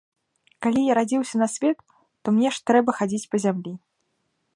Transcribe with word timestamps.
Калі 0.65 0.81
я 0.85 0.93
радзіўся 0.99 1.35
на 1.41 1.47
свет, 1.55 1.77
то 2.25 2.33
мне 2.37 2.49
ж 2.55 2.65
трэба 2.71 2.91
хадзіць 3.01 3.29
па 3.35 3.41
зямлі. 3.45 3.73